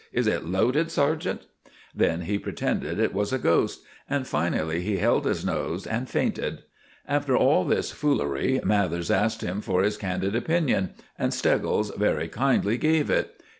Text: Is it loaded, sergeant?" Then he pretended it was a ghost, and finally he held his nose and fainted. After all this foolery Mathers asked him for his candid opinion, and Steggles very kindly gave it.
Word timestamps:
Is 0.11 0.25
it 0.25 0.47
loaded, 0.47 0.89
sergeant?" 0.89 1.45
Then 1.93 2.21
he 2.21 2.39
pretended 2.39 2.97
it 2.99 3.13
was 3.13 3.31
a 3.31 3.37
ghost, 3.37 3.81
and 4.09 4.25
finally 4.25 4.81
he 4.81 4.97
held 4.97 5.25
his 5.27 5.45
nose 5.45 5.85
and 5.85 6.09
fainted. 6.09 6.63
After 7.07 7.37
all 7.37 7.65
this 7.65 7.91
foolery 7.91 8.59
Mathers 8.63 9.11
asked 9.11 9.41
him 9.41 9.61
for 9.61 9.83
his 9.83 9.97
candid 9.97 10.35
opinion, 10.35 10.95
and 11.19 11.31
Steggles 11.31 11.91
very 11.95 12.29
kindly 12.29 12.79
gave 12.79 13.11
it. 13.11 13.41